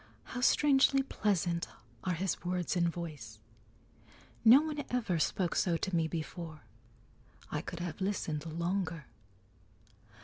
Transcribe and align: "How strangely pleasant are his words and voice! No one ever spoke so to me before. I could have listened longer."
"How 0.23 0.41
strangely 0.41 1.03
pleasant 1.03 1.67
are 2.03 2.13
his 2.15 2.43
words 2.43 2.75
and 2.75 2.89
voice! 2.89 3.37
No 4.43 4.61
one 4.63 4.83
ever 4.89 5.19
spoke 5.19 5.53
so 5.55 5.77
to 5.77 5.95
me 5.95 6.07
before. 6.07 6.61
I 7.51 7.61
could 7.61 7.81
have 7.81 8.01
listened 8.01 8.47
longer." 8.47 9.05